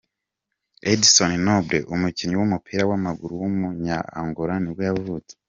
[0.91, 5.33] Édson Nobre, umukinnyi w’umupira w’amaguru w’umunya Angola nibwo yavutse.